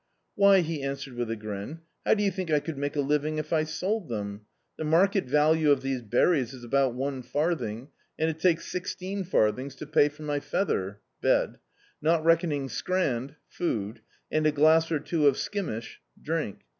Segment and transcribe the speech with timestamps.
[0.33, 3.37] "Why," he answered with a grin, "how do you think I could make a living
[3.37, 4.47] if I sold them?
[4.79, 9.75] The market value of these berries is about one farthing, and it takes sixteen farthings
[9.75, 11.59] to pay for my feather (bed)
[12.01, 14.01] not reckoning scrand (food),
[14.31, 16.61] and a glass or two of skim ish (drink).